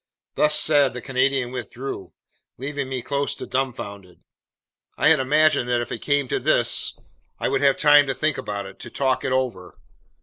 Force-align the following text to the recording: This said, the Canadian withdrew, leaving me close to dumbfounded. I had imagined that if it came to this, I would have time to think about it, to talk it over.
This 0.33 0.55
said, 0.55 0.95
the 0.95 0.99
Canadian 1.01 1.51
withdrew, 1.51 2.11
leaving 2.57 2.89
me 2.89 3.03
close 3.03 3.35
to 3.35 3.45
dumbfounded. 3.45 4.23
I 4.97 5.09
had 5.09 5.19
imagined 5.19 5.69
that 5.69 5.79
if 5.81 5.91
it 5.91 5.99
came 5.99 6.27
to 6.29 6.39
this, 6.39 6.97
I 7.39 7.47
would 7.47 7.61
have 7.61 7.75
time 7.75 8.07
to 8.07 8.15
think 8.15 8.39
about 8.39 8.65
it, 8.65 8.79
to 8.79 8.89
talk 8.89 9.23
it 9.23 9.31
over. 9.31 9.77